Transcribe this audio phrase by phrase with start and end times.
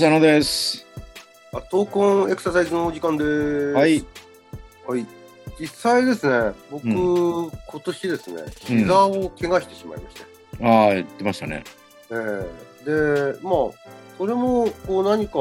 [0.00, 0.86] 浅野です。
[1.52, 3.72] あ、闘魂エクササイズのお時間です。
[3.72, 4.02] はい。
[4.86, 5.06] はい。
[5.60, 10.16] 実際ですね、僕、う今年ですね、膝を怪我してしまいまし
[10.58, 10.66] た。
[10.66, 11.64] ああ、言ってましたね。
[12.10, 12.14] え
[12.82, 13.54] えで、まあ、
[14.16, 15.38] それも、こう何か、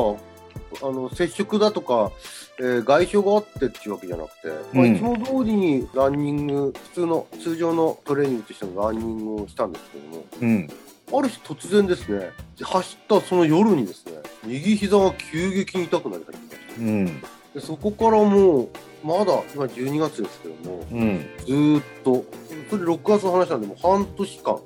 [0.86, 2.12] あの、接触だとか、
[2.60, 10.70] えー外傷があってっていうわけじゃなくて、まあ、うんいつも通りにランニング、普通の、通常のトレーニングとしてのランニングをしたんですけども、うん。
[11.12, 12.32] ある日突然ですね、
[12.62, 14.14] 走ったその夜にですね、
[14.44, 16.82] 右膝が急激に痛くなり始めました。
[16.82, 17.22] うん。
[17.54, 18.70] でそこからもう、
[19.04, 21.26] まだ今12月ですけども、うん。
[21.46, 22.26] ずーっと、
[22.70, 24.60] それ6月の話なんで、もう半年間。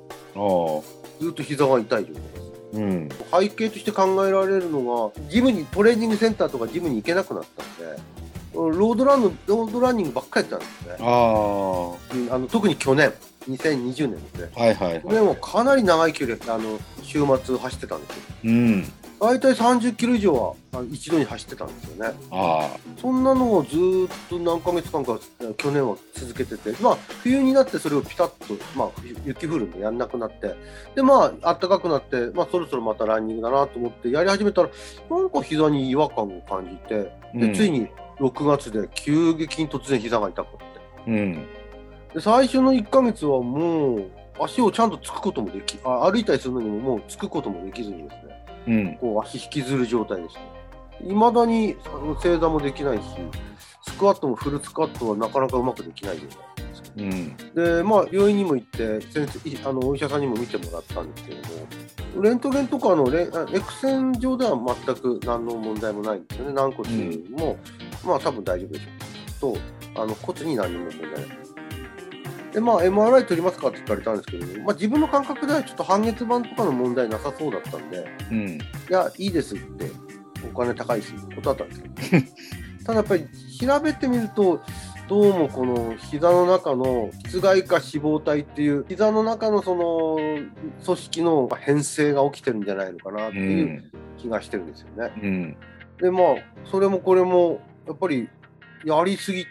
[1.20, 2.44] ずーっと膝が痛い状態です。
[2.74, 3.08] うん。
[3.32, 8.02] 背景として考えられるのが、ジムに、トレーニングセンターとかジムに行けなくなったんで、
[8.54, 11.06] ロードランの、ロードランニングばっかりやってたんですね。
[11.06, 13.12] ああの特に去年、
[13.48, 14.50] 2020年ですね。
[14.56, 15.02] いはいはい。
[15.02, 18.22] 去年はかなり長い距離、あの、週末走ってたんですよ。
[18.44, 18.92] うん。
[19.20, 20.54] 大体30キロ以上は
[20.90, 22.14] 一度に走ってたんですよね。
[22.30, 22.68] あ
[23.00, 30.54] そんなのをずーっと何ヶ月間かえ去年は続けてて、まあ冬になってそれをピタッと、まあ冬雪降るんでやんなくなって、
[30.94, 34.68] でまあ暖かくなって、まあそろそろまたランニングだなと思ってやり始めたら、
[35.08, 37.38] なんか膝に違和感を感じて、あ。
[37.38, 41.10] で、ついに6月で急激に突然膝が痛くなって。
[41.10, 41.46] うん。
[42.14, 48.96] で最初の1ヶ月はもう足をちゃんとつくこともでき、あ歩いたりするのにももうつくこともできずにですね、うん。
[48.96, 50.40] こう足引きずる状態でした。
[51.04, 51.76] いまだに
[52.22, 53.02] 正座もできないし、
[53.86, 57.36] スクワットもフルスクワットはなかなかうまくできない状態なんですけうん。
[57.54, 57.76] ど。
[57.76, 61.40] で、まあ、病院にも行って、先生いあのお医者さんにも見てもらったんですけど
[62.16, 66.52] も、レントゲンとかのレあ X 線上では全く何の問題もないんですよね。
[66.54, 66.88] 軟骨
[67.30, 67.56] も、
[68.04, 69.54] まあ多分大丈夫でしょう。
[69.94, 71.43] と、あの骨に何も問題ない。
[72.54, 78.48] で、まあ、MRI 取りますかって聞かれたんですけど、まあ、自分の感覚ではちょっと半月板とかの問題なさそうだったんで、うん。
[78.48, 79.90] いや、いいですって、
[80.50, 82.26] お金高いし、断ったんですけど、
[82.86, 83.26] ただやっぱり
[83.60, 84.62] 調べてみると、
[85.08, 90.16] どうもこの膝の中の室外化脂肪体っていう、膝の中のその
[90.84, 93.40] 組織の変性が起きてるんじゃないのかなってう。
[93.40, 95.12] いうん気がしてるんですよね。
[95.22, 95.56] うん。
[96.00, 96.24] で、まあ、
[96.70, 98.28] それもこれも、やっぱり
[98.84, 99.46] やりすぎ、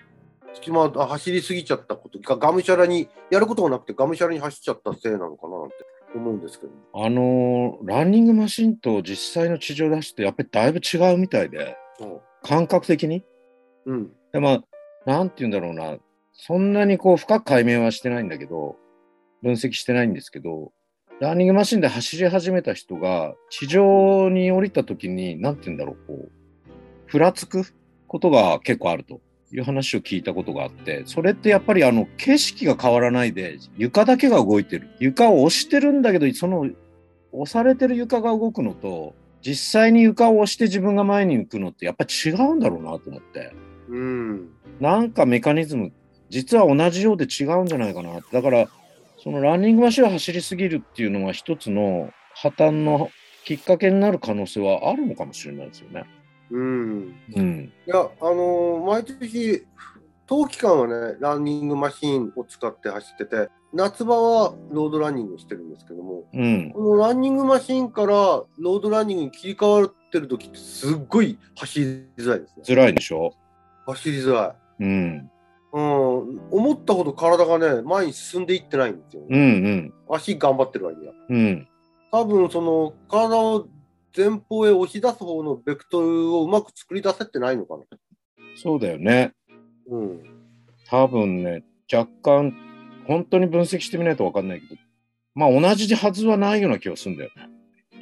[0.69, 5.75] まあ、走りすぎちゃったことが、がむしゃらに、やることがなくて、がむしゃらに走っちゃったせいなのかななんて
[6.15, 6.71] 思うんですけど。
[6.93, 11.75] あのーランニングマシンと実際の地上で走ってやっぱりだいぶ違うみたいで、
[12.43, 13.23] 感覚的に？
[13.85, 14.11] うん。
[14.31, 14.63] でまあ、
[15.05, 15.97] なんて言うんだろうな。
[16.33, 18.75] そんなにこう深く解明はしてないんだけど、
[19.41, 20.71] 分析してないんですけど、
[21.19, 26.31] ランニングマシンで走り始めた人が地上に降りた時に、なんて言うんだろう、こう、
[27.05, 27.63] ふらつく
[28.07, 29.21] ことが結構あると
[29.53, 34.89] いう話を聞いたことがあって、それってやっぱりあの景色が変わらないで床だけが動いてる。
[34.99, 36.67] 床を押してるんだけど、その
[37.31, 39.13] 押されてる床が動くのと、
[39.45, 43.53] 実際に床を押して自分が前に行くのってやっぱり違うんだろうなと思って。
[43.89, 44.49] うん。
[44.79, 45.91] なんかメカニズム、
[46.29, 48.21] 実は同じようで違うんじゃないかな。
[48.31, 48.67] だから、
[49.23, 53.11] そのランニングマシンを走りすぎるっていうのは一つの破綻の
[53.45, 56.05] きっかけになる可能性はあるのかもしれないですよね。
[56.53, 57.15] うん。
[57.35, 57.73] うん。
[57.85, 59.65] いや、あのー毎年、
[60.27, 66.71] 冬期間はね、ランニングマシーンを使って走ってて、夏場はロードランニングをしてるんですけども、うん。
[66.71, 71.85] このランニングマシーンからロードランニングに切り替わってる時ってすっごい走り
[72.17, 72.63] づらいですね。
[72.65, 73.33] 辛いでしょ？
[73.85, 74.83] 走りづらい。
[74.83, 75.29] うん。
[75.73, 79.93] うん、思ったほど体がね、前に進んでいってないんですよ、うんうん。
[80.07, 81.13] 足頑張ってる割には。
[81.29, 81.67] うん。
[82.11, 83.67] 多分、その、体を
[84.15, 87.83] 前方へ押し出す方のベクトルをうまく作り出せてないのかな。
[88.55, 89.33] そうだよね。
[89.89, 90.23] うん。
[90.89, 92.55] 多分ね、若干、
[93.07, 94.81] 本当に分析してみないと分かんないけど、
[95.35, 97.49] まあ同じはずはないような気がするんだよね。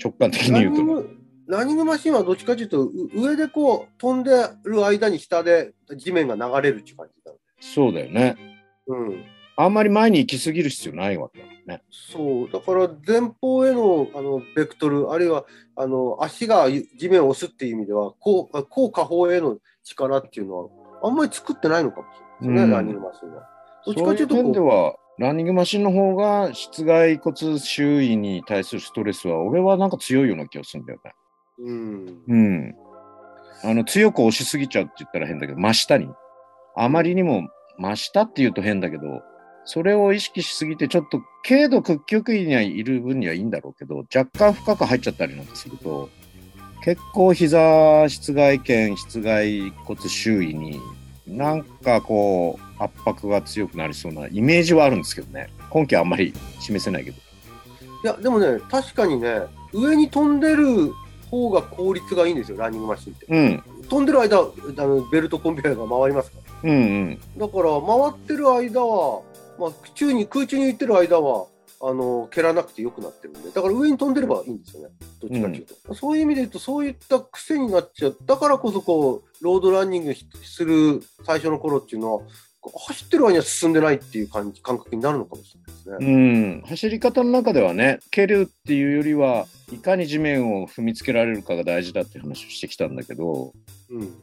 [0.04, 1.22] 直感的にラ言うと。
[1.48, 4.32] ランニングマシンはどっちかというと、う上でこう飛んで
[4.64, 7.32] る間に下で地面が流れるっていう感じだ。
[7.60, 8.38] そうだよね。
[8.88, 9.26] うん。
[9.58, 11.84] あんまり前に行き過ぎる必要ないわけだもんね。
[11.90, 12.52] そう。
[12.52, 15.46] だから前方へのあのベクトル、あるいは
[15.76, 20.70] あの足が地面を押すっていう意味では、こう、こう下方への力っていうのは、
[21.04, 23.50] あんまり作ってないのかもしれないですね、うんランニングマシンは。
[23.86, 31.14] どっちそういうかというとこう点では、ランニングマシンの方が室外骨周囲に対するストレスは、俺はなんか強いような気がするんだよね。
[31.60, 32.24] うん。
[32.28, 32.76] うん。
[33.64, 36.10] あの、強く押しすぎちゃうって言ったら変だけど、真下に。
[36.76, 37.48] あまりにも
[37.78, 39.22] 真下って言うと変だけど、
[39.66, 46.10] それを意識しすぎて、ちょっと軽度屈曲位にはいる分にはいいんだろうけど、若干深く入っちゃったりなんかすると、
[46.84, 50.80] 結構膝室外腱室外骨周囲に
[51.28, 57.18] なんかこう圧迫が強くなりそうなイメージはあるんですけどね根拠はあんまり示せないけど
[58.04, 59.42] いや、でもね、確かにね、
[59.74, 60.92] 上に飛んでる
[61.30, 63.26] 方が効率がいいんですよ、ランニングマシンって。
[63.30, 64.42] うん飛んでる間、あ
[64.86, 66.72] のベルトコンベヤーが回りますから。
[66.72, 69.22] うんうんだから、回ってる間は、
[69.60, 71.48] まあ、宙に、空中に浮いてる間は、
[71.84, 74.90] あの、蹴らなくてよくなってるんで、だから上に飛んでればいいんですよね。
[75.20, 75.94] どっちかっていうと。
[75.94, 78.18] そういう意味で言うと、そういった癖になっちゃう。
[78.24, 82.22] だからこそ、こう、ロードランニングする最初の頃っていうのは、
[82.70, 86.14] 走ってる間には進んでないっていう感じ感覚になるのかもしれないですね。
[86.14, 86.18] う
[86.60, 93.54] ん、走り方の中ではね蹴るっていうよりはいかに地面を踏みつけられるかが大事だっていう話をしてきたんだけど
[93.90, 94.14] うん。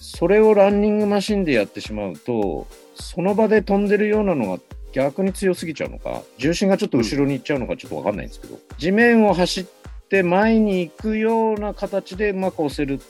[0.00, 4.60] それをランニングマシンでやってしまうとその場で飛んでるようなのが
[4.92, 9.64] 逆に強すぎちゃうのか重心がちょっと後ろに行っちゃうのかちょっと分かんないんですけど、地面を走っ
[10.08, 13.00] て前に行くような形でうまく押せる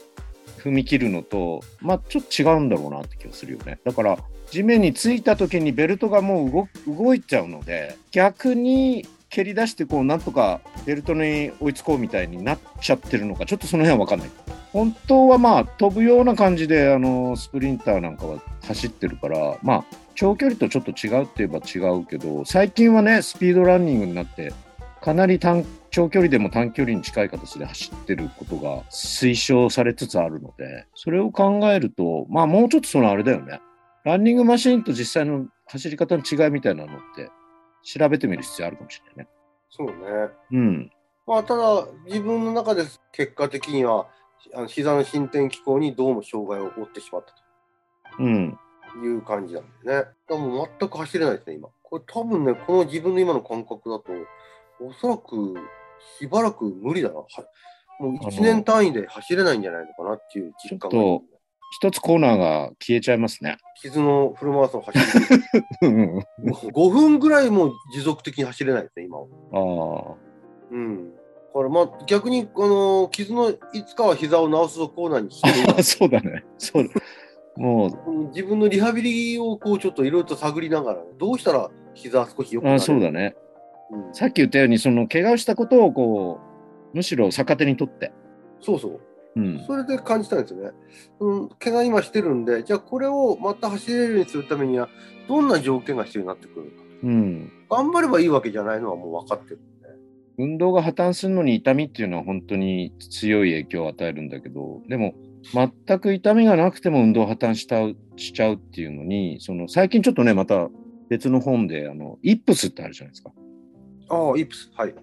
[0.58, 3.78] 踏み切るのとまあちょっと違うんだろうなって気がするよね。
[3.84, 4.18] だから
[4.50, 14.30] 地面についた時にベルトがもう動いちゃうので逆に蹴り出してこうなんとかベルトに追いつこうみたいになっちゃってるのかちょっとその辺は分かんない。
[14.72, 19.84] 本当はまあ飛ぶような感じであのスプリンターなんかは走ってるからまあ
[20.14, 24.52] 長距離とちょっと違うって言えば違うけど最近はねスピードランニングになって
[25.02, 33.60] かなり短長距離でも短距離に近い形で走ってることが推奨されつつあるのでそれを考えるとまあもうちょっとそのあれだよね。
[34.04, 37.30] ランニングマシンと実際の走り方の違いみたいなのって
[37.84, 39.28] 調べてみる必要あるかもしれないね。
[39.70, 39.92] そうね。
[40.52, 40.90] うん。
[41.26, 44.08] まあ、ただ、自分の中で結果的には、
[44.54, 47.34] あの膝の伸展機構にどうも障害を負ってしまった
[48.18, 48.58] うん。
[48.92, 50.10] という感じなんだよね。
[50.28, 51.68] でも全く走れないですね、今。
[51.82, 54.12] これ多分ね、この自分の今の感覚だと、
[54.80, 55.54] おそらく
[56.18, 57.16] しばらく無理だな。
[57.16, 57.26] は
[58.00, 61.33] もう1年単位で走れないんじゃないのかなっていう実感がちょっ
[61.74, 63.56] 一つコーナーが消えちゃいますね。
[63.82, 65.42] 傷のフルマラソン走る。
[65.82, 66.18] うん。
[66.72, 69.26] 5分ぐらいも持続的に走れないですね、今は。
[69.52, 70.14] ああ。
[70.70, 71.10] うん。
[71.10, 71.16] だ
[71.52, 76.44] からまあ逆に、あの傷のいつかは膝を治すぞコーナーにして そうだね。
[76.58, 76.90] そうだ。
[77.56, 83.34] もう、自分のリハビリをこうちょっといろいろと探りながら、どうしたら膝少し良くなるあそうだね。
[83.90, 86.38] うんさっき言ったように、その怪我をしたことをこ
[86.92, 88.12] う、むしろ逆手にとって。
[88.60, 89.00] そうそう。
[89.36, 89.64] うん。
[89.66, 90.70] それで感じたんですよね。
[91.20, 94.88] うん、怪我今してるんで、じゃあこれをまた走れるようにするためには、
[95.28, 96.72] どんな条件が必要になってくる。
[97.02, 97.52] うん。
[97.70, 99.64] 頑張ればいいわけじゃないのはもう分かってるんで。
[100.36, 105.14] 運動が破綻するのに痛みっていうのは本当に強い影響を与えるんだけど、でも、
[105.52, 110.68] 全く痛みがなくても運動破綻したうしちゃうっていうのに、その最近ちょっとね、また
[111.08, 113.32] 別の本で、あの、イップスってあるじゃないですか。
[114.08, 114.70] ああ、イプス。
[114.74, 114.94] はい。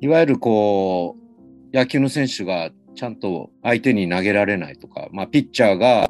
[0.00, 1.16] いわゆるこ
[1.72, 6.08] う、野球の選手がちゃんと相手に投げられないとか、まあ、ピッチャーが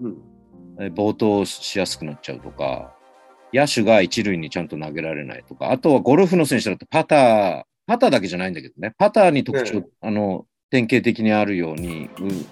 [0.95, 2.95] 暴投しやすくなっちゃうとか、
[3.53, 9.83] 野手が一塁にちゃんと投げられないとか、あとはゴルフの選手だとパター、パターだけじゃないんだけどね、パターに特徴、え。
[10.01, 12.47] あの、典型的にあるように、うん。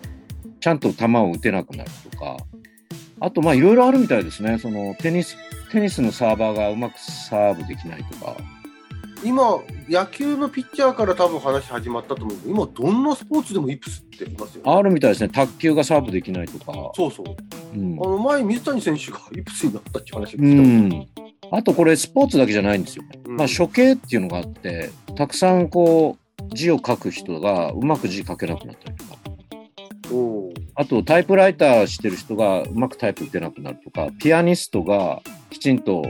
[0.60, 2.36] ちゃんと球を打てなくなるとか、
[3.20, 4.58] あと、まあ、いろいろあるみたいですね。
[4.58, 5.36] その、テニス、
[5.70, 8.36] テニスのサーバーがうまくサーブできないとか、
[9.24, 9.58] 今、
[9.88, 14.72] 野球のピッチャーから多分話始まったと思うけど、今、どんなスポーツでもイプスってますよ、ね。
[14.72, 15.28] あるみたいですね。
[15.28, 16.92] 卓球がサーブできないとか。
[16.94, 17.26] そうそう。
[17.74, 20.88] うんあの前、水谷選手がイプスになったって話をう聞いたもん。
[20.88, 21.06] ん。
[21.50, 23.20] あとこれスポーツだけじゃないんですよね。
[23.24, 29.16] うんまあ処刑っていうのがあって、たくさんこう字を書く人がうまく字書けなくなったりとか、
[30.12, 36.04] おーあとタイプライターしてる人がうまくタイプ打てなくなるとか、ピアニストがきちんと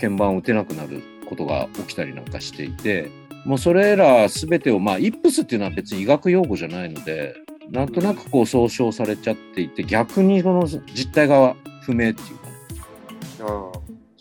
[0.00, 3.10] 鍵盤を打てなくなることが起きたりなんかしていて、
[3.44, 7.34] もうそれらすべてを、まあ、イップスっていうのは別に医学用語じゃないので、
[7.70, 12.54] なんとなくこう総称されちゃっていて、逆にその実態が不明っていうかね、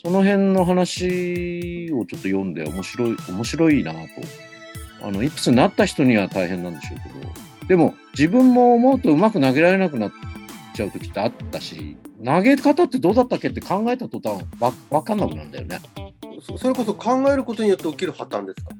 [0.04, 4.00] その辺の話をちょっと読んで面白い、面白いなと。
[5.02, 10.12] あの、イプスになった人には大変なんでしょうけど、でも自分も思うとうまく投げられなくなっ
[10.76, 15.80] ちゃう時ってあったし、投げ方ってどうだったっけって考えた途端わわかんなくなるんだよね。
[16.44, 18.72] そそれこそ考えることによって起きる破綻ですか？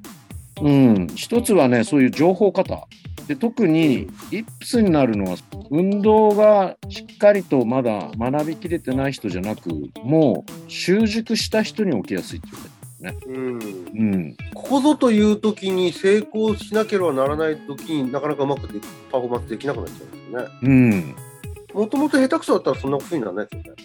[0.62, 1.08] うん。
[1.16, 2.86] 一つはね、そういう情報型。
[3.26, 5.36] で、特にイプスになるのは、
[5.70, 9.70] 運動がしっかりとまだ学びきれてない人じゃなく、
[10.02, 12.56] もう習熟した人に起きやすいっていう
[13.02, 13.16] ね。
[13.26, 13.58] うん。
[13.58, 14.36] うん。
[14.54, 18.78] ここぞという時に成功しなければならない時になかなかうまくで
[19.10, 20.48] パフォーマンスできなくなっちゃうんですよね。
[20.62, 21.16] うん。
[21.72, 23.82] もともと下手くそだったらそんなことにならないですよね。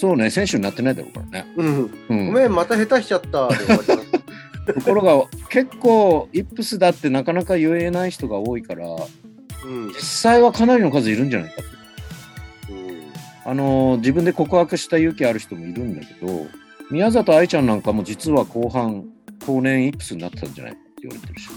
[0.00, 1.46] そうね、選手になってないだろうからね。
[1.56, 1.90] うん。
[2.08, 4.74] うん、ごめん、また下手しちゃったで終わります。
[4.74, 8.86] ところが、結構、イップスだってなかなか言えない人が多いから、
[9.64, 9.88] うん。
[9.88, 11.68] 実際はかなりの数いるんじゃないかと。
[12.74, 13.02] うん。
[13.44, 16.46] あの自分で告白した勇気ある人もいるんだけど、
[16.90, 19.04] 宮里藍ちゃんなんかも実は後半、
[19.46, 21.50] 後年イップスになってたんじゃないかって言われてるし。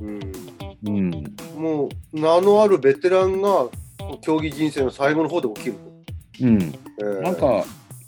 [0.00, 0.48] うん。
[0.84, 1.62] うん。
[1.62, 3.68] もう、名のあるベテランが、
[4.22, 5.87] 競技人生の最後の方で起きると。
[6.40, 6.62] うん。
[6.98, 7.64] えーなんか、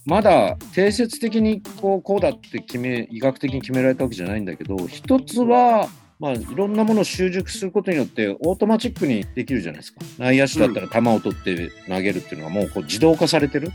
[0.07, 10.01] まだ定説的にこうこうだって決め、医学的に決められたわけじゃないんだけど、一つは、まあ、いろんなものを習熟することによって、オートマチックにできるじゃないですか。
[10.19, 13.71] 内野手だったら球を取って投げるっていうのがもうこう自動化されてる。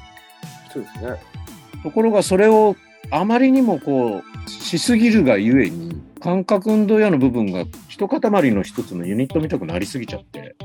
[0.73, 1.17] そうですね。
[1.83, 2.75] ところがそれを
[3.11, 8.19] あまりにもこうしすぎるがゆえに感覚運動やの部分が一塊
[8.51, 10.55] の一つのユニットみたくなりすぎちゃって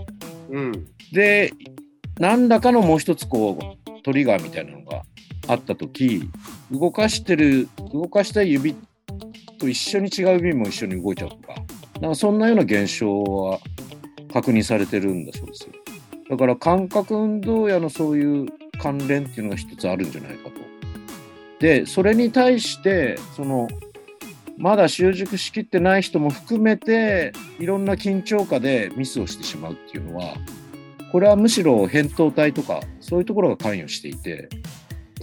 [0.50, 0.86] うん。
[1.12, 1.52] で
[2.18, 5.02] 何らかのもう一つこうトリガーみたいなのが
[5.48, 6.28] あった時
[6.70, 8.74] 動かしてる動かしたい指
[9.58, 11.54] と一緒に違う指も一緒に動いちゃうとか
[12.00, 13.58] なんかそんなような現象は
[14.32, 15.72] 確認されてるんだそうですよ
[16.30, 18.46] だから感覚運動やのそういう
[18.80, 20.60] 関連っていうのが一つあるんじゃないかと。
[21.60, 23.68] で、それに対して、その、
[24.56, 30.34] まだ習熟しきってない人も含めて、いろんな緊張下でミスをしてしまうっていうのは、
[31.12, 34.48] これはむしろ扁桃体とか、そういうところが関与していて、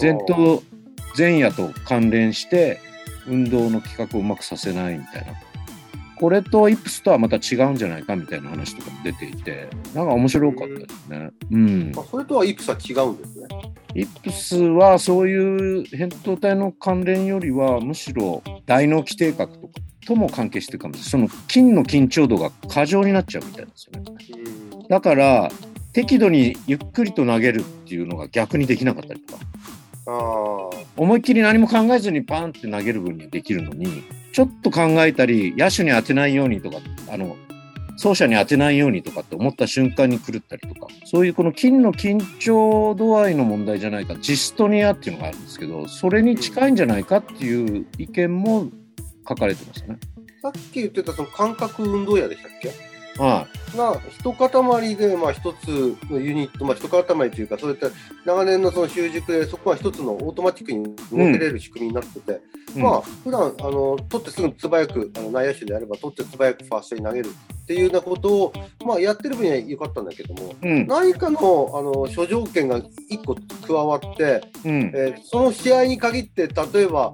[0.02, 0.62] 前頭
[1.18, 2.80] 前野と関連して、
[3.28, 5.34] 運動の企画をうまくさせないみたいな。
[6.20, 11.30] これとイップスとはまた違うんじゃないかみたいな話とかも出ていて、なんか面白かったですね。
[11.52, 11.92] うん。
[11.94, 13.48] まあ、それとはイプスは違うんですね。
[13.94, 19.74] イップスはそういう扁桃体の関連よりはむしろ大脳基底核とか
[20.08, 21.30] とも関係してるかもしれない。
[21.30, 24.06] その筋の緊張度が過剰になっちゃうみたいなんですよね。
[24.74, 24.88] うん。
[24.88, 25.52] だから
[25.98, 29.42] 適度にゆっくりと投げるっていうのが逆にできなかったりとか。
[30.06, 30.78] ああ。
[30.96, 36.78] 思いっきり何も考えずにパンって投げる分にはできるのに、ちょっと考えたり、野手に当てないようにとか、
[37.10, 37.36] あの、
[37.94, 48.68] 走者に当てないようにとかって思った瞬間に狂ったりとか、そういうこの筋の緊張度合いの問題じゃないか、ジストニアっていうのがあるんですけど、それに近いんじゃないかっていう意見も
[49.28, 49.98] 書かれてますね。
[50.44, 52.87] さっき言ってたその感覚運動やでしたっけ？
[53.18, 57.88] はが一塊でまあ一つのユニット、まあ、一塊というか、そういった
[58.26, 62.42] 長年のその習熟で、そこは一つのオートマティックに動けれる仕組みになってて、
[62.76, 62.80] い。
[62.80, 68.54] まあ普段あの取ってすぐ素早くあの内野手であれば取って素早くファーストに投げるっていうようなことを、
[68.86, 77.14] まあ、やってる分には良かったんだけども、うん、何かのあの諸条件が一個加わって、うん、えーその試合に限って、例えば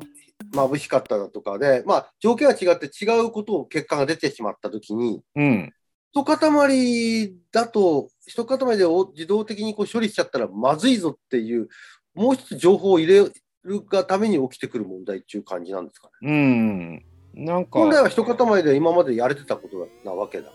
[0.53, 5.73] 眩しかっただとかで、まあ、条件が違って違うことを結果が出てしまったときに、うん、
[6.15, 11.69] 一塊だと、一塊で自動的にこう処理しちゃったらまずいぞっていう、
[12.13, 13.31] もう一つ情報を入れ
[13.63, 16.31] るがために起きてくる問題っていう感じなんですかね。
[16.31, 17.45] うん。
[17.45, 20.53] なんか、本来は一塊で今までやれてたことなわけだか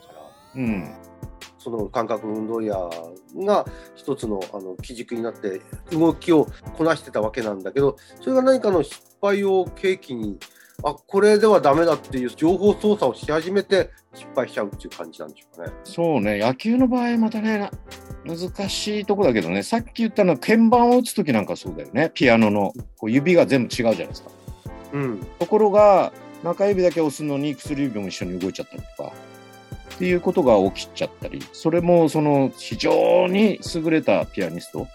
[0.54, 0.94] ら、うん、
[1.58, 2.76] その感覚運動や
[3.36, 5.60] が一つのあの基軸になって
[5.90, 6.46] 動きを
[6.76, 10.38] こなしてたわけなんだけど、それが何かの失敗を契機に、
[10.85, 15.73] あこれではダメだっていう情報操作をし始めて失敗しちゃうっていう感じなんでしょうかね。
[15.82, 17.70] そうね、野球の場合またね、な
[18.25, 24.30] 難しいとこだけどね、さっき言ったのは鍵盤を打つときなんかそうだよね、ピアノのこう指が全部違うじゃないですか。
[24.92, 25.26] うん。
[25.40, 26.12] ところが、
[26.44, 29.12] 中指だけ押すのに薬指も一緒に動いちゃったりとか、
[29.97, 34.87] っていうことが起きちゃったり、それもその非常に優れたピアニスト、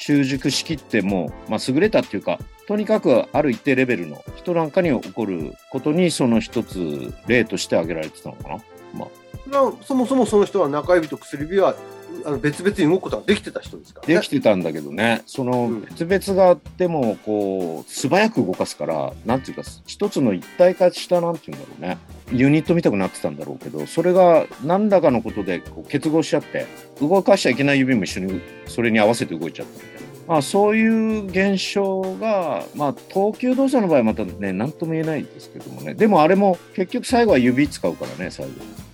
[0.00, 8.56] 習熟しきっても、まあ、優れたっていうか、とにかくある一定レベルの人なんかに起こることに、その一つ例として挙げられてたのかな。
[8.94, 9.06] ま
[9.52, 11.74] あ、そもそもその人は中指と薬指は
[12.24, 14.14] あの別々に動くことができてた人ですからね。
[14.14, 21.98] できてたんだけどね、そのうん別々があっても、こう、素早く動かすから、なんていうか、一つの一体化した、なんていうんだろうね、
[22.32, 26.66] ユニット見たくなってたんだろうけど、それが何らかのことでこう結合しちゃって、
[27.00, 30.10] 動かしちゃいけない指も一緒にそれに合わせて動いちゃったみたいな。
[30.30, 35.94] まあ、そういう現象が、まあ、投球動作の場合はまたね、なんとも言えないですけどもね。
[35.94, 38.52] でもあれも結局最後は指使うからね、最後。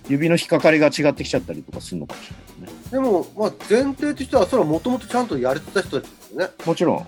[0.09, 2.91] 指の引っかかりが違ってきちゃったりとかするのかもしれないですね。
[2.91, 6.47] でも、まあ、前提としては、それはもともとちゃんとやれてた人たちですよね。
[6.65, 7.07] もちろん、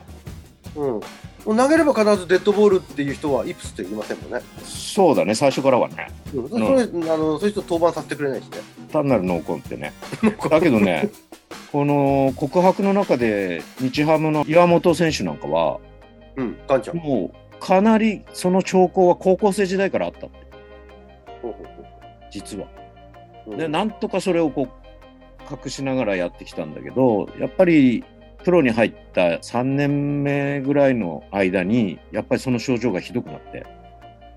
[0.75, 0.85] うん。
[0.91, 1.01] も
[1.45, 4.41] う投げれば必ずデッドボールっていう人はイプスって言いませんもんね。
[4.63, 6.07] そうだね、最初からはね。
[6.33, 6.63] うん、それ、
[7.11, 8.57] あのそういう人登板させてくれないしね。
[8.91, 9.93] 単なる濃紺ってね。
[10.49, 11.09] だけどね、
[11.71, 15.79] この告白の中で、日ハムの岩本選手なんかは、
[16.35, 16.97] うん、ガンちゃん。
[16.97, 20.37] もうかなりその兆候は高校生時代からあったって、
[21.41, 21.83] ほうほうほ
[22.31, 22.67] 実は。
[23.53, 28.03] うで、なんとかそれをこう隠しながらやってきたんだけど、やっぱり
[28.43, 33.65] プロに入った3年目ぐらいの間に、やっぱりその症状がひどくなって、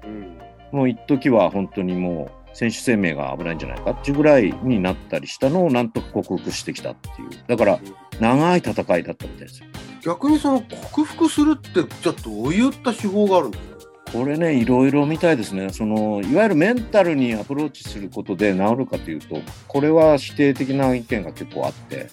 [0.04, 0.38] うん。
[0.72, 7.28] もう一時は本当にもう選手生命が危ないんじゃないかっていうぐらいになったりしたのをなんとか克服してきたっていう。
[7.46, 7.78] だから、
[8.20, 9.66] 長い戦いだったみたいですよ。
[10.02, 13.71] 逆にその克服するって、じゃあどういった手法があるんですか？
[14.12, 15.70] これね、いろいろみたいですね。
[15.70, 22.08] その、いわゆるメンタルにアプローチすることで治るかというと、これは否定的な意見が結構あって、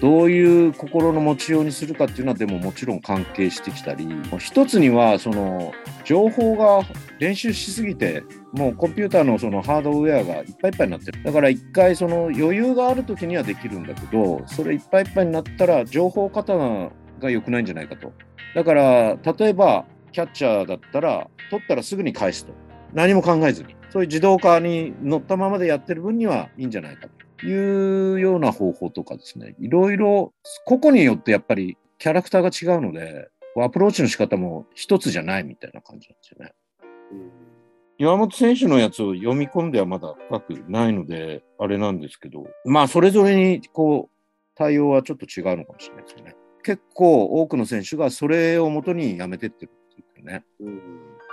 [0.00, 4.06] どういう心の持ちようにするかっていうのはでももちろん関係してきたり、
[4.38, 5.72] 一つにはその
[6.04, 6.86] 情報が
[7.18, 11.22] 練習しすぎて、もうコンピューターのそのハードウェアがいっぱいいっぱいになってる。
[11.24, 18.12] だから一回その余裕がある時にはできるんだけど、それいっぱいいっぱいになったら情報過多が良くないんじゃないかと。
[18.54, 22.52] だから例えばキャッチャーだったら取ったらすぐに返すと。
[22.92, 23.76] 何も考えずに。
[23.90, 29.54] そういう自動化に乗ったままでやってる分にはいいんじゃないかというような方法とかですね。
[29.58, 30.32] いろいろ
[30.66, 36.52] 個々によってやっぱりキャラクターが違うので、アプローチの仕方も一つじゃないみたいな感じなんですよね。
[38.00, 44.16] 岩本選手のやつを読み込んではまだ深くないので、あれなんですけど、まあそれぞれにこう
[44.54, 46.36] 対応はちょっと違うのかもしれないですね。
[46.62, 49.72] 結構多くの選手がそれをもとにやめてってる
[50.24, 50.44] ね。
[50.60, 50.80] うん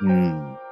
[0.01, 0.64] うん。